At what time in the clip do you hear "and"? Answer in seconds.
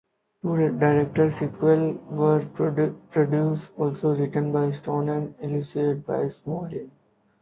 5.09-5.35